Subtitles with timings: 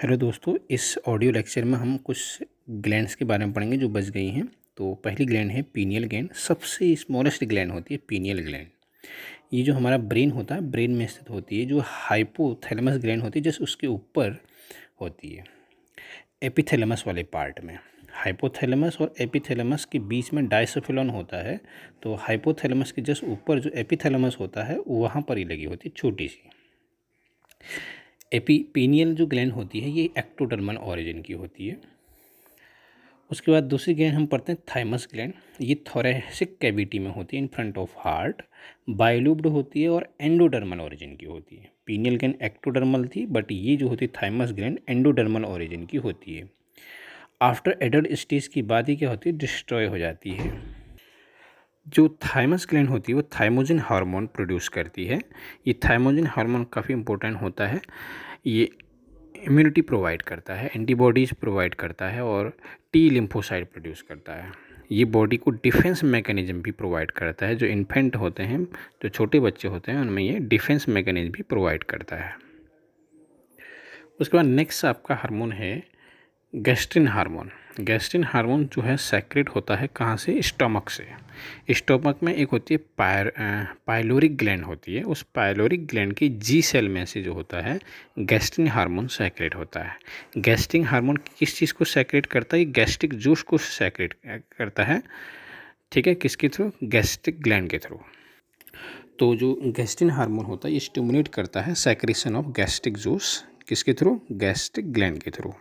[0.00, 4.08] Hello दोस्तों, इस audio lecture में हम कुछ ग्लैंड्स के बारे में पढ़ेंगे जो बच
[4.10, 8.66] गई हैं। तो पहली ग्लैंड है पीनियल ग्लैंड। सबसे स्मॉलेस्ट ग्लैंड होती है पीनियल ग्लैंड।
[9.52, 13.38] ये जो हमारा ब्रेन होता है, ब्रेन में स्थित होती है, जो हाइपोथैलेमस ग्लैंड होती
[13.38, 14.36] है, जस्ट उसके ऊपर
[15.00, 15.44] होती है।
[16.42, 17.78] एपिथैलेमस वाले पार्ट में।
[18.12, 21.60] हाइपोथैलेमस और एपिथैलेमस के बीच में डाइसोफिलॉन होता है
[22.02, 25.92] तो हाइपोथैलेमस के जस्ट ऊपर जो एपिथैलेमस होता है वहाँ पर ही लगी होती है,
[25.96, 26.50] छोटी सी।
[28.32, 31.76] एपीपीनियल जो ग्लैंड होती है, ये एक्टोडर्मल ऑरिजिन की होती है।
[33.30, 37.42] उसके बाद दूसरी ग्लैंड हम पढ़ते हैं थाइमस ग्लैंड ये थोरेसिक कैविटी में होती है
[37.42, 38.42] in front of heart
[38.90, 43.76] bilobed होती है और एंडोडर्मल ऑरिजिन की होती है। पीनियल ग्लैंड एक्टोडर्मल थी बट ये
[43.76, 46.48] जो होती है थाइमस ग्लैंड एंडोडर्मल ऑरिजिन की होती है।
[47.42, 50.50] आफ्टर एडल्ट स्टेज की बाद ही क्या होती है डिस्ट्रॉय हो जाती है।
[51.88, 55.20] जो थाइमस ग्लैंड होती है, वो थाइमोजिन हार्मोन प्रोड्यूस करती है।
[55.66, 57.80] ये थाइमोजिन हार्मोन काफ़ी इंपॉर्टेंट होता है।
[58.46, 58.70] ये
[59.42, 62.52] इम्यूनिटी प्रोवाइड करता है एंटीबॉडीज़ प्रोवाइड करता है और
[62.92, 64.52] टी लिम्फोसाइड प्रोड्यूस करता है।
[64.92, 68.64] ये बॉडी को डिफेंस मैकेनिज्म भी प्रोवाइड करता है। जो इन्फेंट होते हैं,
[69.02, 72.34] जो छोटे बच्चे होते हैं, उनमें ये डिफेंस मैकेनिज्म भी प्रोवाइड करता है।
[74.20, 75.82] उसके बाद नेक्स्ट आपका हार्मोन है
[76.54, 80.42] गैस्ट्रिन हार्मोन। गैस्ट्रिन हार्मोन जो है सेक्रेट होता है कहाँ से?
[80.42, 81.08] स्टमक से।
[81.70, 83.32] स्टमक में एक होती है पायर
[83.86, 87.80] पायलोरिक ग्लैंड होती है। उस पायलोरिक ग्लैंड की जी सेल में से जो होता है,
[88.18, 89.96] गैस्ट्रिन हार्मोन सेक्रेट होता है।
[90.38, 92.64] गैस्ट्रिन हार्मोन किस चीज़ को सेक्रेट करता है?
[92.64, 95.02] गैस्ट्रिक जूस को सेक्रेट करता है।
[95.92, 96.14] ठीक है?
[96.14, 96.72] किसके थ्रू?
[96.84, 98.00] गैस्ट्रिक ग्लैंड के थ्रू।
[99.18, 103.92] तो जो गैस्ट्रिन हार्मोन होता है, ये स्टिमुलेट करता है सेक्रेशन ऑफ़ गैस्ट्रिक जूस किसके
[103.92, 104.20] थ्रू?
[104.32, 105.54] गैस्ट्रिक ग्लैंड के थ्रू।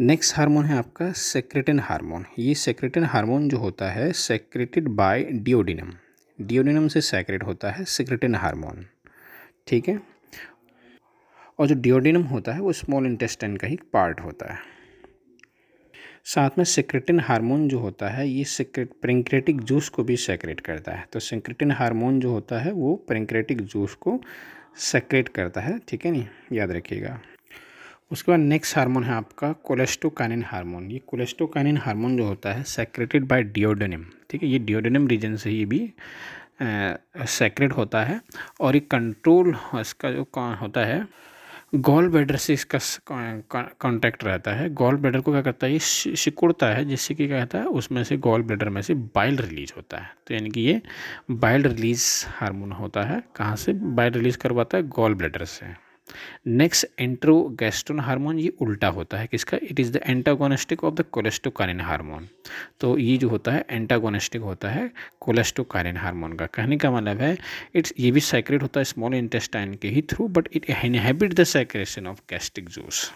[0.00, 5.92] नेक्स्ट हार्मोन है आपका सेक्रेटिन हार्मोन। ये सेक्रेटिन हार्मोन जो होता है सेक्रेटेड बाय डिओडिनम
[6.40, 8.86] डिओडिनम से सेक्रेट होता है सेक्रेटिन हार्मोन।
[9.66, 10.00] ठीक है?
[11.58, 14.58] और जो डिओडिनम होता है, वो स्मॉल इंटेस्टाइन का ही पार्ट होता है।
[16.24, 20.92] साथ में सेक्रेटिन हार्मोन जो होता है, ये सेक्रेट प्रिंक्रेटिक जूस को भी सेक्रेट करता
[20.92, 24.20] है। तो सेक्रेटिन हार्मोन जो होता है, वो प्रिंक्रेटिक जूस को
[24.76, 27.20] सेक्रेट करता है। ठीक है नहीं याद रखिएगा।
[28.10, 33.24] उसके बाद नेक्स्ट हार्मोन है आपका कोलेस्टोकानिन हार्मोन ये कोलेस्टोकानिन हार्मोन जो होता है सेक्रेटेड
[33.28, 35.92] बाय डिओडोनिम ठीक है, ये डिओडोनिम रीजन से ये भी
[36.62, 38.20] सेक्रेट होता है।
[38.60, 40.26] और ये कंट्रोल इसका जो
[40.60, 41.06] होता है
[41.74, 42.78] गॉल ब्लैडर से इसका
[43.52, 45.78] कांटेक्ट रहता है। गॉल ब्लैडर को क्या करता है, ये
[46.16, 49.72] सिकुड़ता है, जिससे कि क्या कहता है, उसमें से गॉल ब्लैडर में से बाइल रिलीज़
[49.76, 50.80] होता है। तो यानी कि ये
[51.30, 55.66] बाइल रिलीज़ हार्मोन होता है। कहाँ से बाइल रिलीज़ करवाता है गॉल ब्लैडर से।
[56.46, 59.58] नेक्स्ट एंट्रोगेस्ट्रोन हार्मोन ये उल्टा होता है किसका?
[59.62, 62.28] It is the antagonistic of the cholecystokinin hormone
[62.80, 64.90] तो ये जो होता है एंटागोनिस्टिक होता है
[65.20, 67.36] कोलेस्टोकारिन हार्मोन का। कहने का मतलब है
[67.74, 71.44] इट्स ये भी साइक्रेट होता है स्मॉल इंटेस्टाइन के ही through but it inhibit the
[71.44, 73.10] secretion of gastric juice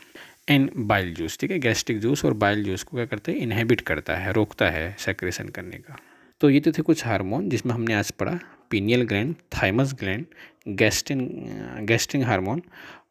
[0.48, 1.58] and bile juice ठीक है?
[1.58, 3.38] गैस्ट्रिक जूस और बाइल जूस को क्या करते हैं?
[3.38, 5.98] इनहेबिट करता है, रोकता है सेक्रेशन करने का।
[6.40, 8.38] तो ये तो थे कुछ हार्मोन जिसमें हमने आज पढ़ा।
[8.70, 10.25] Pineal gland thymus gland
[10.78, 11.20] gastrin
[11.86, 12.62] gastrin hormone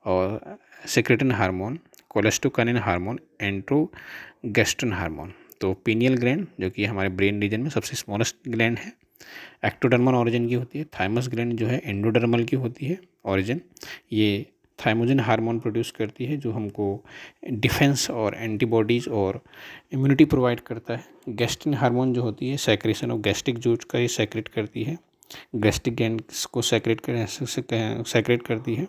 [0.05, 7.61] और secretin hormone cholecystokinin hormone enterogastrone hormone तो पीनियल ग्लैंड जो कि हमारे ब्रेन रीजन
[7.61, 8.93] में सबसे स्मॉलेस्ट ग्लैंड है
[9.65, 13.61] एक्टोडर्मल ऑरिजिन की होती है थाइमस ग्लैंड जो है एंडोडर्मल की होती है ऑरिजिन
[14.13, 14.45] ये
[14.79, 17.03] थाइमोजिन हार्मोन प्रोड्यूस करती है, जो हमको
[17.45, 19.41] डिफेंस और एंटीबॉडीज़ और
[19.93, 21.03] इम्यूनिटी प्रोवाइड करता है.
[21.29, 24.97] गैस्ट्रिन हार्मोन जो होती है सेक्रेशन ऑफ़ गैस्ट्रिक जूस का ये सेक्रेट करती है.
[25.55, 27.25] गैस्ट्रिक गैंड्स को सेक्रेट कर
[28.05, 28.87] सेक्रेट करती है।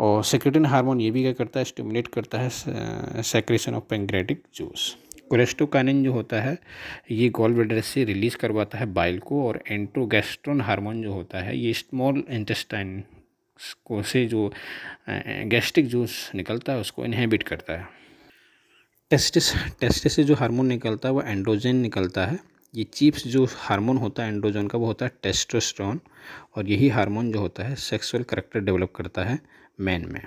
[0.00, 4.96] और सेक्रेटिन हार्मोन ये भी क्या करता है स्टिमुलेट करता है secretion of pancreatic juice
[5.30, 6.56] cholecystokinin जो होता है,
[7.10, 11.56] ये गॉल ब्लेडर से रिलीज़ करवाता है बाइल को और एंट्रोगेस्ट्रोन हार्मोन जो होता है,
[11.58, 13.02] ये स्मॉल इंटेस्टाइन
[13.84, 14.52] को से जो
[15.08, 17.86] गैस्ट्रिक जूस निकलता है, उसको इनहेबिट करता है।
[19.10, 22.38] टेस्टिस टेस्टिस से जो हार्मोन निकलता है, वो एंड्रोजन निकलता है।
[22.74, 26.00] ये चीप्स जो हार्मोन होता है एंड्रोजन का, वो होता है टेस्टोस्टेरोन
[26.56, 29.38] और यही हार्मोन जो होता है सेक्सुअल करेक्टर डेवलप करता है
[29.80, 30.20] मैन में।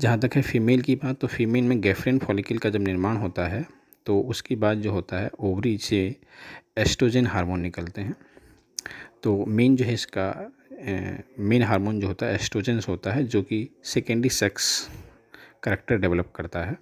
[0.00, 3.46] जहाँ तक है फीमेल की बात तो फीमेल में गैफ्रेन फॉलिकल का जब निर्माण होता
[3.48, 3.64] है
[4.06, 6.00] तो उसकी बाद जो होता है ओवरी से
[6.78, 8.16] एस्ट्रोजन हार्मोन निकलते हैं।
[9.22, 10.32] तो मेन जो है इसका
[11.38, 14.88] मेन हार्मोन जो होता है एस्ट्रोजेंस होता है, जो कि सेकेंडरी सेक्स
[15.62, 16.76] करेक्टर डेवलप करता है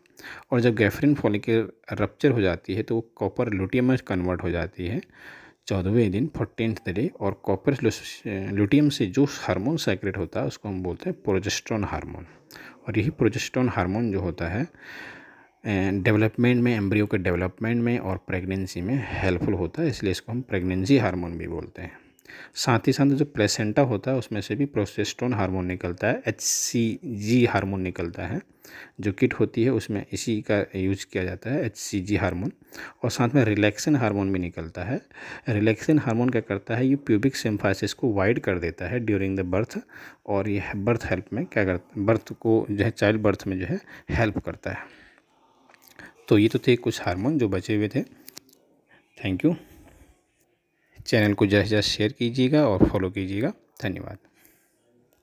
[0.53, 4.51] और जब गैफ्रिन फॉलिकल रप्चर हो जाती है तो वो कॉपर लुटियम में कन्वर्ट हो
[4.51, 5.01] जाती है।
[5.67, 7.77] चौदहवें दिन फोर्टीनथ डे और कॉपर
[8.53, 12.27] लुटियम से जो हार्मोन सेक्रेट होता है उसको हम बोलते हैं प्रोजेस्ट्रॉन हार्मोन
[12.89, 14.67] और यही प्रोजेस्ट्रॉन हार्मोन जो होता है
[15.65, 20.41] डेवलपमेंट में एम्ब्रियो के डेवलपमेंट में और प्रेगनेंसी में हेल्पफुल होता है, इसलिए इसको हम
[20.41, 21.97] प्रेगनेंसी हार्मोन भी बोलते हैं।
[22.57, 26.41] साथ ही साथ जो प्लेसेंटा होता है, उसमें से भी प्रोस्टेस्टोन हार्मोन निकलता है एच
[26.41, 28.41] सी जी हार्मोन निकलता है,
[29.01, 32.53] जो किट होती है, उसमें इसी का यूज़ किया जाता है एच सी जी हार्मोन
[33.05, 35.01] और साथ में रिलैक्सिन हार्मोन भी निकलता है।
[35.49, 39.45] रिलैक्सिन हार्मोन क्या करता है, ये प्यूबिक सिम्फाइसिस को वाइड कर देता है ड्यूरिंग द
[39.47, 39.79] बर्थ
[40.27, 43.67] और ये बर्थ हेल्प में क्या करता बर्थ को जो है चाइल्ड बर्थ में जो
[43.67, 44.87] है हेल्प करता है।
[46.29, 48.03] तो ये तो थे कुछ हार्मोन जो बचे हुए थे।
[49.19, 49.55] थैंक यू
[51.09, 53.53] चैनल को जैसे जैसे शेयर कीजिएगा और फॉलो कीजिएगा।
[53.83, 54.19] धन्यवाद।